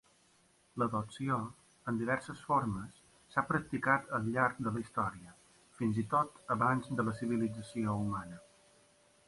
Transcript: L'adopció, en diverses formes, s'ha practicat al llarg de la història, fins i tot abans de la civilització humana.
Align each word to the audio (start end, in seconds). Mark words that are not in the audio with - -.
L'adopció, 0.83 1.35
en 1.91 1.99
diverses 1.99 2.41
formes, 2.45 2.95
s'ha 3.33 3.43
practicat 3.51 4.09
al 4.19 4.31
llarg 4.37 4.63
de 4.69 4.75
la 4.79 4.83
història, 4.85 5.37
fins 5.81 6.03
i 6.05 6.09
tot 6.17 6.43
abans 6.59 6.93
de 7.01 7.09
la 7.11 7.17
civilització 7.21 7.99
humana. 8.07 8.45